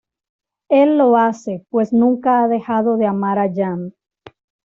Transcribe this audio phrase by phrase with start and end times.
[0.71, 3.93] Él lo hace pues nunca ha dejado de amar a Yang.